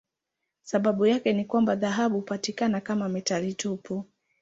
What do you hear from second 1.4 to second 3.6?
kwamba dhahabu hupatikana kama metali